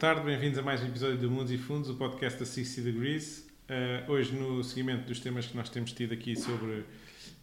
tarde, 0.00 0.22
bem-vindos 0.22 0.58
a 0.58 0.62
mais 0.62 0.82
um 0.82 0.86
episódio 0.86 1.18
do 1.18 1.30
Mundos 1.30 1.52
e 1.52 1.58
Fundos, 1.58 1.90
o 1.90 1.94
podcast 1.94 2.38
da 2.38 2.46
60 2.46 2.90
Degrees. 2.90 3.46
Uh, 3.68 4.10
hoje, 4.10 4.34
no 4.34 4.64
seguimento 4.64 5.06
dos 5.06 5.20
temas 5.20 5.44
que 5.44 5.54
nós 5.54 5.68
temos 5.68 5.92
tido 5.92 6.14
aqui 6.14 6.34
sobre 6.34 6.86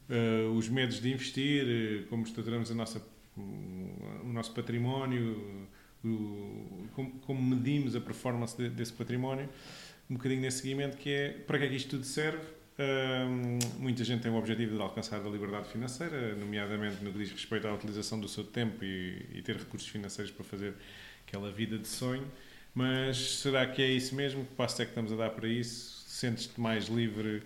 uh, 0.10 0.52
os 0.56 0.68
medos 0.68 1.00
de 1.00 1.14
investir, 1.14 1.64
uh, 1.64 2.08
como 2.08 2.24
estruturamos 2.24 2.72
a 2.72 2.74
nossa, 2.74 3.00
o 3.38 4.34
nosso 4.34 4.56
património, 4.56 5.68
como, 6.96 7.12
como, 7.28 7.40
medimos 7.40 7.96
a 7.96 8.02
performance 8.02 8.58
de, 8.58 8.70
desse 8.70 8.94
património, 8.94 9.48
um 10.10 10.16
bocadinho 10.16 10.42
nesse 10.42 10.62
seguimento 10.62 10.98
que 10.98 11.12
é 11.12 11.30
para 11.30 11.60
que 11.60 11.66
é 11.66 11.68
que 11.68 11.76
isto 11.76 11.92
tudo 11.92 12.06
serve. 12.06 12.44
muita 13.78 14.04
gente 14.04 14.24
tem 14.24 14.32
o 14.32 14.36
objetivo 14.36 14.76
de 14.76 14.82
alcançar 14.82 15.24
a 15.24 15.30
liberdade 15.30 15.70
financeira, 15.70 16.34
nomeadamente 16.34 17.04
no 17.04 17.12
que 17.12 17.20
diz 17.20 17.32
respeito 17.32 17.68
à 17.68 17.74
utilização 17.76 18.20
do 18.20 18.28
seu 18.28 18.44
tempo 18.44 18.84
e, 18.84 19.28
e 19.36 19.44
ter 19.44 19.58
recursos 19.58 19.88
financeiros 19.88 20.34
para 20.34 20.44
fazer 20.44 20.74
aquela 21.28 21.52
vida 21.52 21.78
de 21.78 21.88
sonho. 21.88 22.26
Mas 22.78 23.18
será 23.40 23.66
que 23.66 23.82
é 23.82 23.90
isso 23.90 24.14
mesmo? 24.14 24.46
Que 24.46 24.54
passo 24.54 24.80
é 24.84 24.86
que 24.86 24.92
estamos 24.92 25.12
a 25.12 25.16
dar 25.16 25.32
para 25.32 25.48
isso? 25.48 26.04
Sentes-te 26.08 26.62
mais 26.62 26.86
livre 26.86 27.42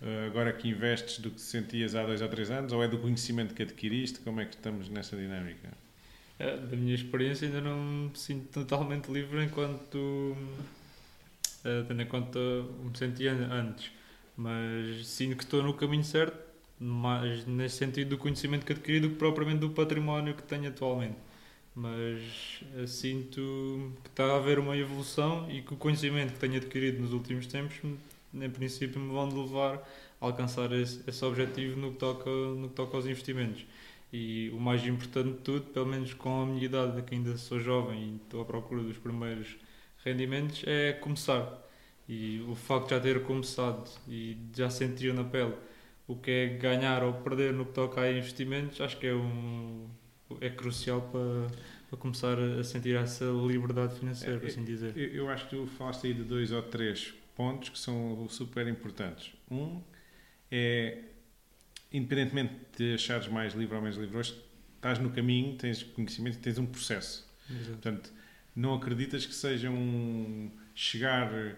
uh, 0.00 0.26
agora 0.28 0.52
que 0.52 0.68
investes 0.68 1.18
do 1.18 1.28
que 1.28 1.40
sentias 1.40 1.96
há 1.96 2.04
dois 2.04 2.22
ou 2.22 2.28
três 2.28 2.52
anos? 2.52 2.72
Ou 2.72 2.84
é 2.84 2.86
do 2.86 2.96
conhecimento 2.96 3.52
que 3.52 3.64
adquiriste? 3.64 4.20
Como 4.20 4.40
é 4.40 4.44
que 4.44 4.54
estamos 4.54 4.88
nessa 4.88 5.16
dinâmica? 5.16 5.70
É, 6.38 6.56
da 6.56 6.76
minha 6.76 6.94
experiência, 6.94 7.48
ainda 7.48 7.60
não 7.60 7.76
me 7.76 8.10
sinto 8.14 8.60
totalmente 8.60 9.10
livre 9.10 9.42
enquanto. 9.42 9.96
Uh, 11.64 11.84
tendo 11.88 12.02
em 12.02 12.06
conta 12.06 12.38
me 12.38 12.96
sentia 12.96 13.32
antes. 13.32 13.90
Mas 14.36 15.04
sinto 15.04 15.36
que 15.36 15.42
estou 15.42 15.64
no 15.64 15.74
caminho 15.74 16.04
certo, 16.04 16.38
mais 16.78 17.44
nesse 17.44 17.78
sentido 17.78 18.10
do 18.10 18.18
conhecimento 18.18 18.64
que 18.64 18.72
adquiri 18.72 19.00
do 19.00 19.08
que 19.08 19.16
propriamente 19.16 19.58
do 19.58 19.70
património 19.70 20.32
que 20.32 20.44
tenho 20.44 20.68
atualmente 20.68 21.16
mas 21.76 22.62
sinto 22.88 23.92
que 24.02 24.08
está 24.08 24.24
a 24.24 24.36
haver 24.36 24.58
uma 24.58 24.74
evolução 24.74 25.48
e 25.50 25.60
que 25.60 25.74
o 25.74 25.76
conhecimento 25.76 26.32
que 26.32 26.38
tenho 26.38 26.56
adquirido 26.56 27.02
nos 27.02 27.12
últimos 27.12 27.46
tempos, 27.46 27.76
em 28.32 28.50
princípio, 28.50 28.98
me 28.98 29.12
vão 29.12 29.28
levar 29.28 29.86
a 30.18 30.24
alcançar 30.26 30.72
esse, 30.72 31.02
esse 31.06 31.22
objetivo 31.22 31.78
no 31.78 31.92
que, 31.92 31.98
toca, 31.98 32.30
no 32.30 32.68
que 32.70 32.74
toca 32.74 32.96
aos 32.96 33.04
investimentos. 33.04 33.66
E 34.10 34.50
o 34.54 34.58
mais 34.58 34.86
importante 34.86 35.32
de 35.32 35.38
tudo, 35.40 35.66
pelo 35.66 35.84
menos 35.84 36.14
com 36.14 36.42
a 36.42 36.46
minha 36.46 36.64
idade, 36.64 37.02
que 37.02 37.14
ainda 37.14 37.36
sou 37.36 37.60
jovem 37.60 38.14
e 38.14 38.16
estou 38.16 38.40
à 38.40 38.44
procura 38.46 38.82
dos 38.82 38.96
primeiros 38.96 39.56
rendimentos, 40.02 40.62
é 40.66 40.94
começar. 40.94 41.62
E 42.08 42.40
o 42.48 42.54
facto 42.54 42.88
de 42.88 42.94
já 42.94 43.00
ter 43.00 43.22
começado 43.24 43.90
e 44.08 44.38
já 44.56 44.70
sentir 44.70 45.12
na 45.12 45.24
pele 45.24 45.54
o 46.08 46.16
que 46.16 46.30
é 46.30 46.46
ganhar 46.46 47.02
ou 47.02 47.12
perder 47.14 47.52
no 47.52 47.66
que 47.66 47.72
toca 47.72 48.00
a 48.00 48.10
investimentos, 48.10 48.80
acho 48.80 48.96
que 48.98 49.08
é 49.08 49.14
um 49.14 49.86
é 50.40 50.50
crucial 50.50 51.02
para, 51.02 51.46
para 51.88 51.98
começar 51.98 52.38
a 52.38 52.64
sentir 52.64 52.96
essa 52.96 53.24
liberdade 53.24 53.98
financeira, 53.98 54.38
por 54.38 54.46
assim 54.46 54.64
dizer. 54.64 54.96
Eu, 54.96 55.08
eu, 55.08 55.28
acho 55.28 55.48
que 55.48 55.56
tu 55.56 55.66
falaste 55.66 56.06
aí 56.06 56.14
de 56.14 56.24
dois 56.24 56.52
ou 56.52 56.62
três 56.62 57.14
pontos 57.34 57.68
que 57.68 57.78
são 57.78 58.26
super 58.28 58.66
importantes. 58.66 59.32
Um 59.50 59.80
é, 60.50 60.98
independentemente 61.92 62.54
de 62.76 62.94
achares 62.94 63.28
mais 63.28 63.54
livre 63.54 63.76
ou 63.76 63.82
menos 63.82 63.96
livre 63.96 64.16
hoje, 64.16 64.36
estás 64.76 64.98
no 64.98 65.10
caminho, 65.10 65.56
tens 65.56 65.82
conhecimento 65.82 66.36
e 66.36 66.40
tens 66.40 66.58
um 66.58 66.66
processo. 66.66 67.26
Exato. 67.48 67.72
Portanto, 67.72 68.12
não 68.54 68.74
acreditas 68.74 69.26
que 69.26 69.34
seja 69.34 69.70
um 69.70 70.50
chegar 70.74 71.56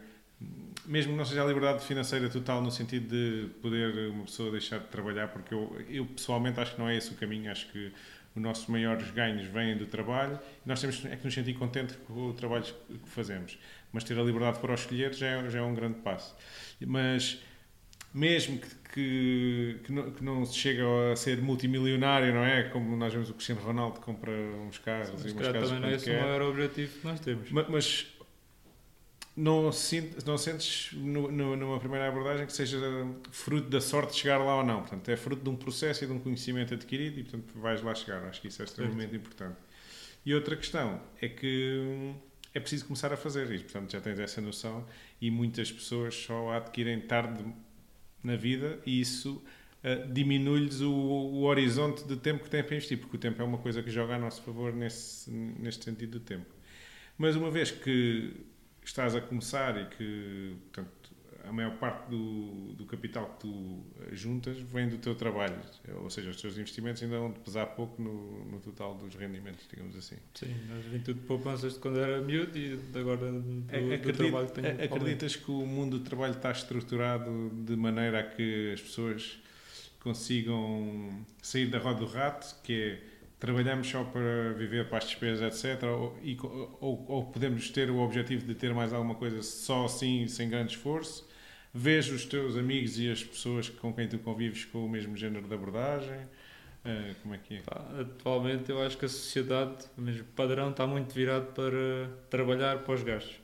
mesmo 0.86 1.12
que 1.12 1.19
não 1.19 1.24
seja 1.24 1.42
a 1.42 1.46
liberdade 1.46 1.84
financeira 1.84 2.28
total 2.28 2.62
no 2.62 2.70
sentido 2.70 3.08
de 3.08 3.48
poder 3.61 4.08
uma 4.11 4.24
pessoa 4.24 4.50
deixar 4.52 4.78
de 4.78 4.86
trabalhar, 4.86 5.28
porque 5.28 5.52
eu, 5.52 5.84
eu 5.89 6.06
pessoalmente 6.06 6.61
acho 6.61 6.74
que 6.74 6.80
não 6.80 6.89
é 6.89 6.96
esse 6.96 7.12
o 7.12 7.16
caminho, 7.16 7.50
acho 7.50 7.70
que 7.72 7.92
os 8.39 8.42
nossos 8.42 8.67
maiores 8.69 9.11
ganhos 9.11 9.47
vêm 9.47 9.77
do 9.77 9.86
trabalho 9.86 10.39
e 10.64 10.69
nós 10.69 10.81
temos 10.81 11.05
é 11.05 11.17
que 11.17 11.24
nos 11.24 11.35
sentir 11.35 11.55
contentes 11.55 11.96
com 12.07 12.29
o 12.29 12.33
trabalho 12.33 12.64
que 12.64 13.08
fazemos. 13.08 13.58
Mas 13.92 14.05
ter 14.05 14.18
a 14.18 14.23
liberdade 14.23 14.58
para 14.61 14.70
o 14.70 14.74
escolher 14.74 15.12
já 15.12 15.27
é, 15.27 15.51
já 15.51 15.58
é 15.58 15.62
um 15.62 15.74
grande 15.74 15.98
passo. 16.01 16.35
Mas 16.86 17.42
mesmo 18.12 18.58
que, 18.58 18.68
que, 18.95 19.80
que, 19.85 19.92
não, 19.92 20.11
que 20.11 20.24
não 20.24 20.45
se 20.45 20.57
chegue 20.57 20.80
a 20.80 21.17
ser 21.17 21.40
multimilionário, 21.42 22.33
não 22.33 22.45
é? 22.45 22.64
Como 22.64 22.96
nós 22.96 23.12
vemos 23.12 23.29
o 23.30 23.35
Cristiano 23.35 23.61
Ronaldo 23.61 24.01
compra 24.01 24.33
uns 24.33 24.79
carros 24.79 25.20
Sim, 25.20 25.29
e 25.29 25.33
umas 25.33 25.46
casas. 25.48 25.68
Também 25.68 25.80
não 25.80 25.89
é 25.89 25.95
esse 25.95 26.11
o 26.11 26.20
maior 26.20 26.42
objetivo 26.42 26.98
que 26.98 27.07
nós 27.07 27.20
temos. 27.20 27.51
Mas, 27.51 27.68
mas 27.68 28.17
não, 29.38 29.70
sentes, 29.70 30.24
não 30.24 30.36
sentes 30.36 30.92
no, 30.94 31.30
no, 31.30 31.56
numa 31.56 31.78
primeira 31.78 32.08
abordagem 32.08 32.44
que 32.44 32.52
seja 32.52 32.76
fruto 33.30 33.70
da 33.70 33.80
sorte 33.80 34.12
de 34.12 34.18
chegar 34.18 34.38
lá 34.38 34.56
ou 34.56 34.64
não. 34.64 34.80
Portanto, 34.80 35.08
é 35.08 35.16
fruto 35.16 35.44
de 35.44 35.48
um 35.48 35.54
processo 35.54 36.02
e 36.02 36.06
de 36.08 36.12
um 36.12 36.18
conhecimento 36.18 36.74
adquirido 36.74 37.20
e, 37.20 37.22
portanto, 37.22 37.52
vais 37.54 37.80
lá 37.80 37.94
chegar. 37.94 38.24
Acho 38.24 38.40
que 38.40 38.48
isso 38.48 38.60
é 38.60 38.64
extremamente 38.64 39.10
certo. 39.10 39.14
importante. 39.14 39.56
E 40.26 40.34
outra 40.34 40.56
questão 40.56 41.00
é 41.22 41.28
que 41.28 41.78
hum, 41.80 42.14
é 42.52 42.58
preciso 42.58 42.86
começar 42.86 43.12
a 43.12 43.16
fazer 43.16 43.48
isso. 43.52 43.62
Portanto, 43.64 43.92
já 43.92 44.00
tens 44.00 44.18
essa 44.18 44.40
noção 44.40 44.84
e 45.20 45.30
muitas 45.30 45.70
pessoas 45.70 46.16
só 46.16 46.50
a 46.50 46.56
adquirem 46.56 47.00
tarde 47.00 47.44
na 48.24 48.34
vida 48.34 48.80
e 48.84 49.00
isso 49.00 49.40
uh, 49.84 50.12
diminui-lhes 50.12 50.80
o, 50.80 50.92
o, 50.92 51.44
horizonte 51.44 52.02
de 52.05 52.16
tempo 52.16 52.42
que 52.42 52.50
têm 52.50 52.64
para 52.64 52.74
investir, 52.74 52.98
porque 52.98 53.16
o 53.16 53.20
tempo 53.20 53.40
é 53.40 53.44
uma 53.44 53.58
coisa 53.58 53.84
que 53.84 53.90
joga 53.90 54.16
a 54.16 54.18
nosso 54.18 54.42
favor 54.42 54.72
nesse, 54.72 55.30
neste 55.30 55.84
sentido 55.84 56.18
do 56.18 56.20
tempo. 56.20 56.46
Mas 57.16 57.36
uma 57.36 57.52
vez 57.52 57.70
que 57.70 58.34
estás 58.88 59.14
a 59.14 59.20
começar 59.20 59.78
e 59.80 59.84
que, 59.86 60.56
portanto, 60.64 60.98
a 61.46 61.52
maior 61.52 61.76
parte 61.76 62.10
do, 62.10 62.74
do 62.74 62.84
capital 62.84 63.26
que 63.30 63.40
tu 63.40 63.82
juntas 64.12 64.58
vem 64.58 64.88
do 64.88 64.98
teu 64.98 65.14
trabalho, 65.14 65.56
ou 66.02 66.10
seja, 66.10 66.30
os 66.30 66.40
teus 66.40 66.56
investimentos 66.58 67.02
ainda 67.02 67.18
vão 67.18 67.32
pesar 67.32 67.66
pouco 67.66 68.00
no, 68.02 68.44
no 68.44 68.60
total 68.60 68.94
dos 68.94 69.14
rendimentos, 69.14 69.66
digamos 69.68 69.96
assim. 69.96 70.16
Sim, 70.34 70.54
nós 70.68 70.84
vim 70.84 70.98
tudo 71.00 71.20
de 71.20 71.26
poupanças 71.26 71.74
de 71.74 71.78
quando 71.78 71.98
era 71.98 72.20
miúdo 72.20 72.56
e 72.58 72.78
agora 72.94 73.32
do, 73.32 73.64
Acredito, 73.68 74.06
do 74.06 74.12
trabalho 74.12 74.46
que 74.48 74.52
tenho. 74.60 74.84
Acreditas 74.84 75.36
que 75.36 75.50
o 75.50 75.66
mundo 75.66 75.98
do 75.98 76.05
trabalho 76.05 76.34
está 76.34 76.50
estruturado 76.50 77.50
de 77.50 77.76
maneira 77.76 78.20
a 78.20 78.22
que 78.22 78.72
as 78.72 78.80
pessoas 78.80 79.38
consigam 80.00 81.24
sair 81.42 81.66
da 81.66 81.78
roda 81.78 82.00
do 82.00 82.06
rato, 82.06 82.56
que 82.62 82.72
é 82.72 83.02
trabalhamos 83.38 83.88
só 83.88 84.04
para 84.04 84.52
viver 84.54 84.88
para 84.88 84.98
as 84.98 85.04
despesas, 85.04 85.64
etc. 85.64 85.84
Ou, 85.84 86.18
ou, 86.80 87.04
ou, 87.08 87.24
podemos 87.26 87.70
ter 87.70 87.90
o 87.90 87.98
objetivo 87.98 88.44
de 88.44 88.54
ter 88.54 88.74
mais 88.74 88.92
alguma 88.92 89.14
coisa 89.14 89.42
só 89.42 89.84
assim, 89.84 90.26
sem 90.26 90.48
grande 90.48 90.72
esforço. 90.72 91.28
Vejo 91.72 92.14
os 92.14 92.24
teus 92.24 92.56
amigos 92.56 92.98
e 92.98 93.10
as 93.10 93.22
pessoas 93.22 93.68
com 93.68 93.92
quem 93.92 94.08
tu 94.08 94.18
convives 94.18 94.64
com 94.64 94.84
o 94.84 94.88
mesmo 94.88 95.16
género 95.16 95.46
de 95.46 95.54
abordagem. 95.54 96.18
Uh, 96.84 97.14
como 97.22 97.34
é 97.34 97.38
que 97.38 97.56
é? 97.56 97.62
Atualmente 98.00 98.70
eu 98.70 98.82
acho 98.82 98.96
que 98.96 99.04
a 99.04 99.08
sociedade, 99.08 99.84
mesmo 99.96 100.24
padrão, 100.34 100.70
está 100.70 100.86
muito 100.86 101.12
virado 101.12 101.52
para 101.52 102.10
trabalhar 102.30 102.78
para 102.78 102.94
os 102.94 103.02
gastos. 103.02 103.38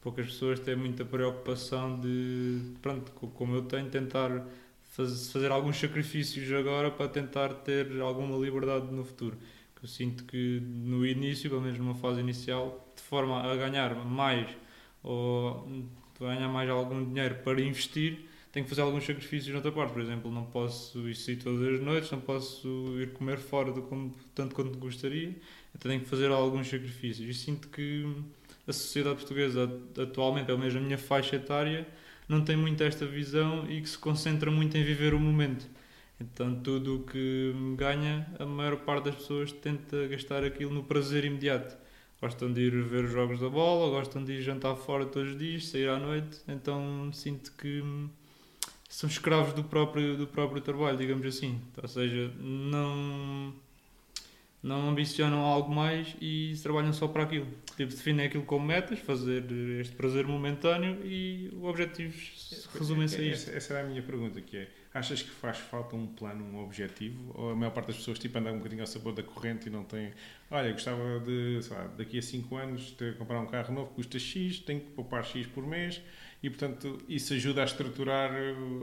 Poucas 0.00 0.26
pessoas 0.26 0.60
têm 0.60 0.76
muita 0.76 1.04
preocupação 1.04 1.98
de, 1.98 2.74
pronto, 2.80 3.10
como 3.12 3.56
eu 3.56 3.62
tenho, 3.62 3.90
tentar 3.90 4.46
fazer 4.96 5.50
alguns 5.50 5.76
sacrifícios 5.76 6.50
agora 6.52 6.90
para 6.90 7.08
tentar 7.08 7.50
ter 7.50 8.00
alguma 8.00 8.36
liberdade 8.38 8.86
no 8.92 9.04
futuro. 9.04 9.36
Eu 9.82 9.88
sinto 9.88 10.24
que 10.24 10.60
no 10.60 11.06
início, 11.06 11.50
pelo 11.50 11.62
menos 11.62 11.78
numa 11.78 11.94
fase 11.94 12.20
inicial, 12.20 12.92
de 12.96 13.02
forma 13.02 13.42
a 13.42 13.54
ganhar 13.56 13.94
mais 13.94 14.48
ou 15.02 15.68
ganhar 16.18 16.48
mais 16.48 16.68
algum 16.70 17.04
dinheiro 17.04 17.36
para 17.44 17.60
investir, 17.60 18.26
tenho 18.50 18.64
que 18.64 18.70
fazer 18.70 18.80
alguns 18.82 19.04
sacrifícios 19.04 19.52
noutra 19.52 19.70
parte. 19.70 19.92
Por 19.92 20.00
exemplo, 20.00 20.32
não 20.32 20.44
posso 20.46 21.06
ir 21.08 21.14
sair 21.14 21.36
todas 21.36 21.74
as 21.74 21.80
noites, 21.80 22.10
não 22.10 22.20
posso 22.20 22.96
ir 22.98 23.12
comer 23.12 23.36
fora 23.38 23.70
do 23.70 24.10
tanto 24.34 24.54
quanto 24.54 24.78
gostaria, 24.78 25.28
então 25.74 25.90
tenho 25.90 26.00
que 26.00 26.08
fazer 26.08 26.30
alguns 26.30 26.68
sacrifícios. 26.68 27.28
E 27.28 27.34
sinto 27.34 27.68
que 27.68 28.06
a 28.66 28.72
sociedade 28.72 29.16
portuguesa, 29.16 29.70
atualmente, 30.00 30.46
pelo 30.46 30.58
menos 30.58 30.74
na 30.74 30.80
minha 30.80 30.98
faixa 30.98 31.36
etária, 31.36 31.86
não 32.28 32.42
tem 32.42 32.56
muito 32.56 32.82
esta 32.82 33.06
visão 33.06 33.70
e 33.70 33.80
que 33.80 33.88
se 33.88 33.98
concentra 33.98 34.50
muito 34.50 34.76
em 34.76 34.84
viver 34.84 35.14
o 35.14 35.20
momento. 35.20 35.66
Então, 36.20 36.54
tudo 36.60 36.96
o 36.96 37.02
que 37.04 37.52
ganha, 37.76 38.26
a 38.38 38.46
maior 38.46 38.76
parte 38.78 39.04
das 39.04 39.16
pessoas 39.16 39.52
tenta 39.52 40.06
gastar 40.08 40.44
aquilo 40.44 40.72
no 40.72 40.82
prazer 40.82 41.24
imediato. 41.24 41.76
Gostam 42.20 42.50
de 42.52 42.62
ir 42.62 42.82
ver 42.82 43.04
os 43.04 43.12
jogos 43.12 43.38
da 43.38 43.48
bola, 43.48 43.90
gostam 43.90 44.24
de 44.24 44.32
ir 44.32 44.42
jantar 44.42 44.74
fora 44.76 45.04
todos 45.04 45.32
os 45.32 45.38
dias, 45.38 45.68
sair 45.68 45.88
à 45.88 45.98
noite. 45.98 46.40
Então, 46.48 47.10
sinto 47.12 47.52
que 47.52 47.82
são 48.88 49.08
escravos 49.08 49.52
do 49.52 49.62
próprio, 49.62 50.16
do 50.16 50.26
próprio 50.26 50.62
trabalho, 50.62 50.96
digamos 50.96 51.26
assim. 51.26 51.60
Ou 51.80 51.86
seja, 51.86 52.32
não 52.40 53.52
não 54.66 54.88
ambicionam 54.88 55.44
algo 55.44 55.72
mais 55.72 56.16
e 56.20 56.52
trabalham 56.60 56.92
só 56.92 57.06
para 57.06 57.22
aquilo. 57.22 57.46
Tipo, 57.76 57.92
definem 57.92 58.26
aquilo 58.26 58.42
como 58.42 58.66
metas, 58.66 58.98
fazer 58.98 59.44
este 59.80 59.94
prazer 59.94 60.26
momentâneo 60.26 61.06
e 61.06 61.50
os 61.56 61.62
objetivos 61.62 62.68
resumem-se 62.76 63.16
a 63.16 63.22
isto. 63.22 63.48
Essa, 63.48 63.56
essa 63.56 63.74
era 63.74 63.86
a 63.86 63.88
minha 63.88 64.02
pergunta, 64.02 64.40
que 64.40 64.56
é, 64.56 64.68
achas 64.92 65.22
que 65.22 65.30
faz 65.30 65.58
falta 65.58 65.94
um 65.94 66.06
plano, 66.08 66.44
um 66.44 66.64
objetivo? 66.64 67.32
Ou 67.34 67.50
a 67.50 67.54
maior 67.54 67.70
parte 67.70 67.88
das 67.88 67.96
pessoas 67.98 68.18
tipo, 68.18 68.36
andam 68.38 68.54
um 68.54 68.58
bocadinho 68.58 68.80
ao 68.80 68.88
sabor 68.88 69.14
da 69.14 69.22
corrente 69.22 69.68
e 69.68 69.70
não 69.70 69.84
tem... 69.84 70.12
Olha, 70.50 70.72
gostava 70.72 71.20
de, 71.20 71.62
sei 71.62 71.76
lá, 71.76 71.86
daqui 71.96 72.18
a 72.18 72.22
5 72.22 72.56
anos 72.56 72.90
ter, 72.90 73.16
comprar 73.16 73.38
um 73.40 73.46
carro 73.46 73.72
novo 73.72 73.92
custa 73.92 74.18
X, 74.18 74.58
tenho 74.58 74.80
que 74.80 74.90
poupar 74.90 75.24
X 75.24 75.46
por 75.46 75.64
mês 75.64 76.02
e, 76.42 76.50
portanto, 76.50 76.98
isso 77.08 77.32
ajuda 77.34 77.62
a 77.62 77.64
estruturar 77.64 78.32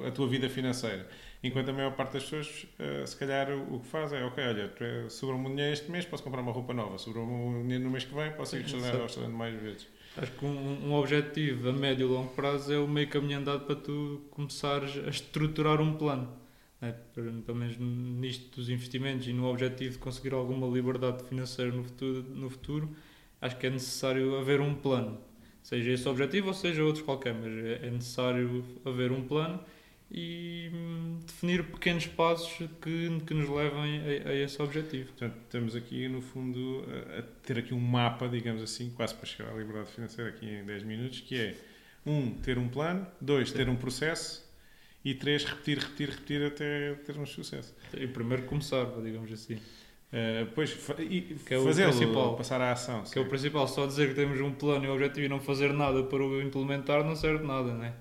a 0.08 0.12
tua 0.12 0.28
vida 0.30 0.50
financeira. 0.50 1.10
Enquanto 1.44 1.70
a 1.70 1.74
maior 1.74 1.94
parte 1.94 2.14
das 2.14 2.24
pessoas, 2.24 2.66
uh, 2.80 3.06
se 3.06 3.18
calhar, 3.18 3.52
o, 3.52 3.76
o, 3.76 3.80
que 3.82 3.88
faz 3.88 4.14
é: 4.14 4.24
ok, 4.24 4.42
olha, 4.42 5.10
sobrou-me 5.10 5.50
dinheiro 5.50 5.74
este 5.74 5.92
mês, 5.92 6.06
posso 6.06 6.24
comprar 6.24 6.42
uma 6.42 6.54
roupa 6.54 6.74
nova, 6.74 6.98
sobrou-me 6.98 7.64
dinheiro 7.64 7.84
no 7.84 7.92
mês 7.92 8.06
que 8.06 8.16
vem, 8.16 8.32
posso 8.32 8.56
ir 8.56 8.64
ao 8.64 9.04
restaurante 9.04 9.34
mais 9.34 9.62
vezes. 9.62 9.88
Acho 10.16 10.32
que 10.32 10.46
um, 10.46 10.88
um 10.88 10.94
objetivo 10.94 11.70
a 11.70 11.74
médio 11.74 12.08
e 12.08 12.10
longo 12.10 12.30
prazo 12.34 12.72
é 12.72 12.78
o 12.78 12.88
meio 12.88 13.10
caminho 13.10 13.40
andado 13.40 13.66
para 13.66 13.76
tu 13.76 14.22
começares 14.32 14.98
a 15.06 15.10
estruturar 15.10 15.82
um 15.82 15.98
plano. 15.98 16.32
Né? 16.80 16.96
Pelo 17.14 17.58
menos 17.58 17.78
nisto 17.78 18.56
dos 18.56 18.70
investimentos 18.70 19.28
e 19.28 19.34
no 19.34 19.46
objetivo 19.50 19.94
de 19.94 19.98
conseguir 19.98 20.34
alguma 20.34 20.68
liberdade 20.68 21.24
financeira 21.24 21.72
no 21.72 21.84
futuro, 21.84 22.24
no 22.30 22.50
futuro 22.50 22.96
acho 23.42 23.58
que 23.58 23.68
é 23.68 23.70
necessário 23.70 24.38
haver 24.38 24.62
um 24.62 24.76
plano. 24.76 25.20
Seja 25.62 25.92
esse 25.92 26.08
o 26.08 26.12
objetivo 26.12 26.50
ou 26.50 26.54
seja 26.54 26.84
outro 26.84 27.04
qualquer, 27.04 27.34
mas 27.34 27.52
é, 27.52 27.88
é 27.88 27.90
necessário 27.90 28.64
haver 28.86 29.12
um 29.12 29.24
plano 29.28 29.60
e 30.14 30.70
hum, 30.72 31.18
definir 31.26 31.64
pequenos 31.64 32.06
passos 32.06 32.56
que, 32.80 33.20
que 33.26 33.34
nos 33.34 33.50
levem 33.50 34.00
a, 34.00 34.30
a, 34.30 34.36
esse 34.36 34.62
objetivo. 34.62 35.08
Portanto, 35.08 35.36
estamos 35.44 35.76
aqui, 35.76 36.08
no 36.08 36.22
fundo, 36.22 36.86
a, 36.88 37.20
a, 37.20 37.22
ter 37.44 37.58
aqui 37.58 37.74
um 37.74 37.80
mapa, 37.80 38.28
digamos 38.28 38.62
assim, 38.62 38.92
quase 38.92 39.16
para 39.16 39.26
chegar 39.26 39.50
à 39.50 39.58
liberdade 39.58 39.90
financeira 39.92 40.30
aqui 40.30 40.48
em 40.48 40.64
10 40.64 40.84
minutos, 40.84 41.22
que 41.22 41.36
é, 41.36 41.56
um, 42.06 42.32
ter 42.36 42.60
um 42.60 42.70
plano, 42.70 43.08
dois, 43.20 43.52
ter 43.52 43.68
um 43.68 43.76
processo 43.76 44.48
e 45.04 45.16
três, 45.16 45.44
repetir, 45.44 45.80
repetir, 45.80 46.10
repetir 46.10 46.46
até 46.46 46.94
termos 47.06 47.32
sucesso. 47.32 47.76
E 47.94 48.06
primeiro 48.06 48.44
começar, 48.44 48.86
digamos 49.02 49.32
assim. 49.32 49.56
Uh, 49.56 50.46
pois, 50.54 50.78
e 51.00 51.36
é 51.50 51.60
fazê-lo, 51.60 52.36
passar 52.36 52.62
à 52.62 52.72
ação. 52.72 53.02
Que 53.02 53.10
sim. 53.10 53.20
é 53.20 53.22
o 53.24 53.26
principal, 53.28 53.68
só 53.68 53.88
dizer 53.88 54.10
que 54.10 54.14
temos 54.14 54.40
um 54.40 54.52
plano 54.52 54.86
e 54.86 54.88
um 54.88 54.94
objetivo 54.94 55.26
e 55.26 55.30
não 55.30 55.40
fazer 55.40 55.74
nada 55.74 56.04
para 56.04 56.24
o 56.24 56.40
implementar 56.40 57.04
não 57.04 57.16
serve 57.16 57.40
de 57.40 57.48
nada, 57.48 57.74
não 57.74 57.84
é? 57.84 57.94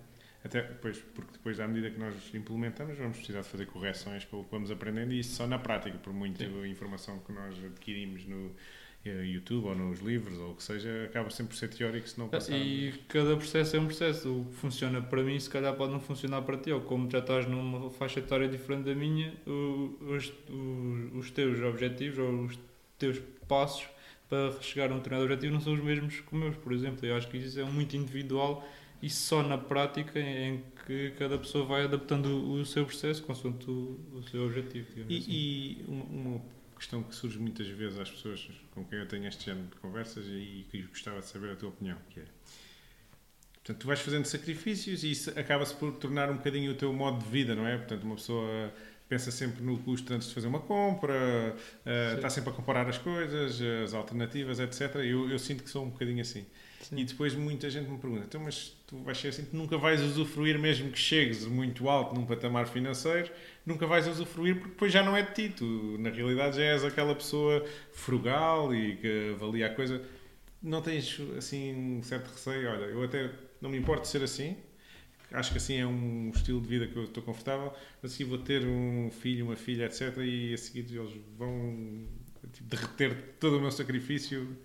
Até 0.44 0.62
depois, 0.62 0.99
porque 1.15 1.33
depois, 1.33 1.61
à 1.61 1.69
medida 1.69 1.91
que 1.91 2.00
nós 2.00 2.15
implementamos, 2.35 2.99
vamos 2.99 3.17
precisar 3.17 3.43
de 3.43 3.49
fazer 3.49 3.67
correções 3.67 4.25
para 4.25 4.39
o 4.39 4.44
que 4.44 4.50
vamos 4.50 4.71
aprendendo 4.71 5.12
e 5.12 5.21
isso 5.21 5.37
só 5.37 5.47
na 5.47 5.59
prática, 5.59 5.97
por 5.99 6.12
muita 6.12 6.44
Sim. 6.44 6.67
informação 6.67 7.21
que 7.21 7.33
nós 7.33 7.56
adquirimos 7.65 8.27
no 8.27 8.47
uh, 8.47 9.25
YouTube 9.25 9.67
ou 9.67 9.75
nos 9.77 10.00
livros 10.00 10.37
ou 10.39 10.50
o 10.50 10.55
que 10.56 10.65
seja, 10.65 11.05
acaba 11.05 11.31
sempre 11.31 11.55
por 11.55 11.59
ser 11.59 11.69
teórico 11.69 12.09
se 12.09 12.19
não 12.19 12.29
passar. 12.29 12.56
E 12.56 12.93
cada 13.09 13.37
processo 13.37 13.77
é 13.77 13.81
um 13.81 13.87
processo. 13.87 14.41
O 14.41 14.44
que 14.47 14.55
funciona 14.55 15.00
para 15.00 15.23
mim, 15.23 15.39
se 15.39 15.49
calhar, 15.49 15.75
pode 15.75 15.93
não 15.93 16.00
funcionar 16.00 16.43
para 16.43 16.56
ti, 16.56 16.73
ou 16.73 16.81
como 16.81 17.09
já 17.09 17.21
estás 17.21 17.47
numa 17.47 17.91
faixa 17.91 18.19
etária 18.19 18.49
diferente 18.49 18.85
da 18.85 18.94
minha, 18.97 19.33
os, 19.47 20.33
os, 20.49 21.15
os 21.15 21.31
teus 21.31 21.61
objetivos 21.61 22.19
ou 22.19 22.44
os 22.47 22.59
teus 22.99 23.21
passos 23.47 23.87
para 24.29 24.50
chegar 24.61 24.91
a 24.91 24.94
um 24.94 24.97
determinado 24.97 25.25
objetivo 25.25 25.53
não 25.53 25.61
são 25.61 25.75
os 25.75 25.81
mesmos 25.81 26.19
que 26.19 26.35
os 26.35 26.41
meus, 26.41 26.56
por 26.56 26.73
exemplo. 26.73 27.06
Eu 27.06 27.17
acho 27.17 27.29
que 27.29 27.37
isso 27.37 27.61
é 27.61 27.65
muito 27.65 27.97
individual 27.97 28.67
e 29.02 29.10
só 29.10 29.43
na 29.43 29.58
prática 29.58 30.19
em 30.19 30.62
que 30.87 31.10
cada 31.19 31.37
pessoa 31.37 31.66
vai 31.66 31.84
adaptando 31.84 32.52
o 32.52 32.64
seu 32.64 32.87
processo 32.87 33.22
consoante 33.22 33.69
o, 33.69 33.99
o 34.12 34.22
seu 34.31 34.46
objetivo. 34.46 34.87
E, 34.96 35.19
assim. 35.19 35.31
e 35.31 35.84
uma, 35.88 36.04
uma, 36.04 36.40
questão 36.76 37.00
que 37.02 37.14
surge 37.14 37.38
muitas 37.38 37.69
vezes 37.69 37.96
às 37.96 38.10
pessoas 38.10 38.50
com 38.72 38.84
quem 38.84 38.99
eu 38.99 39.06
tenho 39.06 39.26
este 39.28 39.44
género 39.44 39.69
de 39.69 39.76
conversas 39.76 40.25
e 40.26 40.66
que 40.69 40.82
gostava 40.82 41.20
de 41.20 41.26
saber 41.26 41.52
a 41.52 41.56
tua 41.56 41.69
opinião, 41.69 41.96
que 42.10 42.20
é 42.20 42.25
Portanto, 43.62 43.78
tu 43.78 43.87
vais 43.87 44.00
fazendo 44.00 44.25
sacrifícios 44.25 45.05
e 45.05 45.12
isso 45.12 45.31
acaba-se 45.38 45.72
por 45.75 45.93
tornar 45.93 46.28
um 46.28 46.37
bocadinho 46.37 46.72
o 46.72 46.75
teu 46.75 46.93
modo 46.93 47.22
de 47.22 47.31
vida, 47.31 47.55
não 47.55 47.64
é? 47.64 47.76
Portanto, 47.76 48.02
uma 48.02 48.16
pessoa 48.16 48.75
pensa 49.08 49.31
sempre 49.31 49.62
no 49.62 49.78
custo 49.78 50.12
antes 50.12 50.26
de 50.26 50.34
fazer 50.34 50.48
uma 50.48 50.58
compra, 50.58 51.14
uh, 51.14 52.16
está 52.16 52.28
sempre 52.28 52.50
a 52.50 52.52
comparar 52.52 52.88
as 52.88 52.98
coisas, 52.98 53.60
as 53.84 53.94
alternativas, 53.94 54.58
etc. 54.58 54.96
Eu, 54.96 55.31
eu 55.31 55.38
sinto 55.38 55.62
que 55.62 55.70
sou 55.70 55.84
um 55.84 55.90
bocadinho 55.90 56.20
assim. 56.20 56.44
Sim. 56.82 56.99
E 56.99 57.05
depois 57.05 57.34
muita 57.34 57.70
gente 57.70 57.88
me 57.88 57.96
pergunta, 57.96 58.25
então, 58.25 58.40
mas 58.40 58.76
tu 58.87 58.99
vais 58.99 59.17
ser 59.17 59.29
assim, 59.29 59.44
tu 59.44 59.56
nunca 59.56 59.79
vais 59.79 60.00
usufruir, 60.02 60.58
mesmo 60.58 60.90
que 60.90 60.99
chegues 60.99 61.46
muito 61.46 61.88
alto 61.88 62.14
num 62.14 62.26
patamar 62.26 62.67
financeiro, 62.67 63.31
nunca 63.64 63.87
vais 63.87 64.06
usufruir 64.08 64.56
porque 64.56 64.70
depois 64.70 64.93
já 64.93 65.02
não 65.02 65.17
é 65.17 65.23
de 65.23 65.32
ti. 65.32 65.55
Tu, 65.56 65.96
na 65.99 66.11
realidade, 66.11 66.56
já 66.56 66.64
és 66.64 66.84
aquela 66.84 67.14
pessoa 67.14 67.64
frugal 67.93 68.75
e 68.75 68.96
que 68.96 69.31
avalia 69.34 69.67
a 69.67 69.70
coisa. 69.70 70.02
Não 70.62 70.82
tens, 70.82 71.20
assim, 71.37 71.75
um 71.75 72.02
certo 72.02 72.29
receio? 72.31 72.69
Olha, 72.69 72.84
eu 72.87 73.02
até 73.02 73.31
não 73.61 73.70
me 73.70 73.79
importo 73.79 74.02
de 74.02 74.08
ser 74.08 74.23
assim, 74.23 74.56
acho 75.32 75.52
que 75.52 75.58
assim 75.58 75.76
é 75.76 75.87
um 75.87 76.31
estilo 76.34 76.61
de 76.61 76.69
vida 76.69 76.87
que 76.87 76.96
eu 76.96 77.05
estou 77.05 77.23
confortável, 77.23 77.73
mas 78.02 78.12
assim 78.12 78.25
vou 78.25 78.38
ter 78.38 78.64
um 78.67 79.11
filho, 79.11 79.46
uma 79.46 79.56
filha, 79.56 79.87
etc. 79.87 80.17
E 80.19 80.52
a 80.52 80.58
seguir 80.58 80.87
eles 80.94 81.12
vão 81.37 82.06
tipo, 82.52 82.69
derreter 82.69 83.34
todo 83.38 83.58
o 83.58 83.61
meu 83.61 83.70
sacrifício 83.70 84.56